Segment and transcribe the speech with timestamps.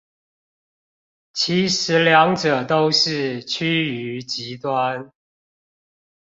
[1.31, 5.13] 其實兩者都是趨於極端